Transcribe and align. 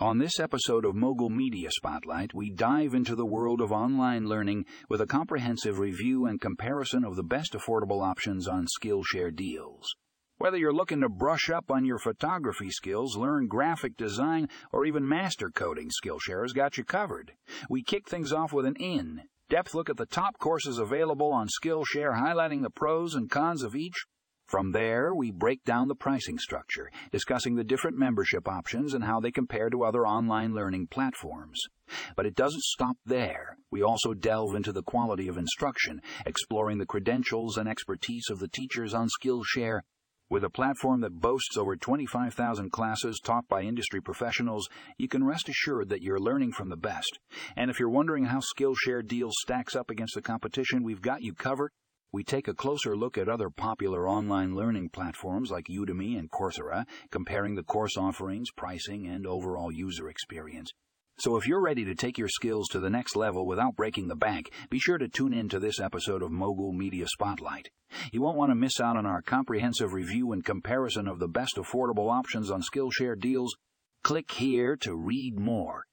On 0.00 0.16
this 0.16 0.40
episode 0.40 0.86
of 0.86 0.94
Mogul 0.94 1.28
Media 1.28 1.68
Spotlight, 1.70 2.32
we 2.32 2.48
dive 2.48 2.94
into 2.94 3.14
the 3.14 3.26
world 3.26 3.60
of 3.60 3.70
online 3.70 4.24
learning 4.24 4.64
with 4.88 5.02
a 5.02 5.06
comprehensive 5.06 5.78
review 5.78 6.24
and 6.24 6.40
comparison 6.40 7.04
of 7.04 7.16
the 7.16 7.22
best 7.22 7.52
affordable 7.52 8.02
options 8.02 8.48
on 8.48 8.66
Skillshare 8.66 9.36
deals. 9.36 9.94
Whether 10.38 10.56
you're 10.56 10.72
looking 10.72 11.02
to 11.02 11.10
brush 11.10 11.50
up 11.50 11.70
on 11.70 11.84
your 11.84 11.98
photography 11.98 12.70
skills, 12.70 13.14
learn 13.14 13.46
graphic 13.46 13.98
design, 13.98 14.48
or 14.72 14.86
even 14.86 15.06
master 15.06 15.50
coding, 15.54 15.90
Skillshare 15.90 16.44
has 16.44 16.54
got 16.54 16.78
you 16.78 16.84
covered. 16.84 17.32
We 17.68 17.82
kick 17.82 18.08
things 18.08 18.32
off 18.32 18.54
with 18.54 18.64
an 18.64 18.76
in 18.76 19.20
depth 19.50 19.74
look 19.74 19.90
at 19.90 19.98
the 19.98 20.06
top 20.06 20.38
courses 20.38 20.78
available 20.78 21.30
on 21.30 21.46
Skillshare, 21.48 22.18
highlighting 22.18 22.62
the 22.62 22.70
pros 22.70 23.14
and 23.14 23.28
cons 23.28 23.62
of 23.62 23.76
each 23.76 24.06
from 24.50 24.72
there, 24.72 25.14
we 25.14 25.30
break 25.30 25.62
down 25.62 25.86
the 25.86 25.94
pricing 25.94 26.36
structure, 26.36 26.90
discussing 27.12 27.54
the 27.54 27.62
different 27.62 27.96
membership 27.96 28.48
options 28.48 28.94
and 28.94 29.04
how 29.04 29.20
they 29.20 29.30
compare 29.30 29.70
to 29.70 29.84
other 29.84 30.04
online 30.04 30.54
learning 30.54 30.88
platforms. 30.88 31.62
But 32.16 32.26
it 32.26 32.34
doesn't 32.34 32.64
stop 32.64 32.96
there. 33.06 33.58
We 33.70 33.82
also 33.82 34.12
delve 34.12 34.56
into 34.56 34.72
the 34.72 34.82
quality 34.82 35.28
of 35.28 35.38
instruction, 35.38 36.02
exploring 36.26 36.78
the 36.78 36.86
credentials 36.86 37.56
and 37.56 37.68
expertise 37.68 38.24
of 38.28 38.40
the 38.40 38.48
teachers 38.48 38.92
on 38.92 39.08
Skillshare. 39.22 39.82
With 40.28 40.42
a 40.42 40.50
platform 40.50 41.00
that 41.02 41.20
boasts 41.20 41.56
over 41.56 41.76
25,000 41.76 42.72
classes 42.72 43.20
taught 43.22 43.46
by 43.48 43.62
industry 43.62 44.00
professionals, 44.00 44.68
you 44.98 45.06
can 45.06 45.22
rest 45.22 45.48
assured 45.48 45.88
that 45.90 46.02
you're 46.02 46.20
learning 46.20 46.52
from 46.52 46.70
the 46.70 46.76
best. 46.76 47.20
And 47.56 47.70
if 47.70 47.78
you're 47.78 47.88
wondering 47.88 48.26
how 48.26 48.40
Skillshare 48.40 49.06
Deals 49.06 49.34
stacks 49.42 49.76
up 49.76 49.90
against 49.90 50.14
the 50.16 50.22
competition, 50.22 50.82
we've 50.82 51.02
got 51.02 51.22
you 51.22 51.34
covered 51.34 51.70
we 52.12 52.24
take 52.24 52.48
a 52.48 52.54
closer 52.54 52.96
look 52.96 53.16
at 53.16 53.28
other 53.28 53.50
popular 53.50 54.08
online 54.08 54.54
learning 54.54 54.88
platforms 54.88 55.50
like 55.50 55.66
Udemy 55.66 56.18
and 56.18 56.30
Coursera, 56.30 56.84
comparing 57.10 57.54
the 57.54 57.62
course 57.62 57.96
offerings, 57.96 58.50
pricing, 58.56 59.06
and 59.06 59.26
overall 59.26 59.70
user 59.70 60.08
experience. 60.08 60.72
So 61.18 61.36
if 61.36 61.46
you're 61.46 61.60
ready 61.60 61.84
to 61.84 61.94
take 61.94 62.16
your 62.16 62.30
skills 62.30 62.66
to 62.68 62.80
the 62.80 62.88
next 62.88 63.14
level 63.14 63.46
without 63.46 63.76
breaking 63.76 64.08
the 64.08 64.16
bank, 64.16 64.50
be 64.70 64.78
sure 64.78 64.96
to 64.96 65.06
tune 65.06 65.34
in 65.34 65.48
to 65.50 65.60
this 65.60 65.78
episode 65.78 66.22
of 66.22 66.32
Mogul 66.32 66.72
Media 66.72 67.06
Spotlight. 67.06 67.68
You 68.10 68.22
won't 68.22 68.38
want 68.38 68.50
to 68.50 68.54
miss 68.54 68.80
out 68.80 68.96
on 68.96 69.04
our 69.04 69.20
comprehensive 69.20 69.92
review 69.92 70.32
and 70.32 70.44
comparison 70.44 71.06
of 71.06 71.18
the 71.18 71.28
best 71.28 71.56
affordable 71.56 72.10
options 72.10 72.50
on 72.50 72.62
Skillshare 72.62 73.20
deals. 73.20 73.54
Click 74.02 74.30
here 74.30 74.76
to 74.76 74.96
read 74.96 75.38
more. 75.38 75.84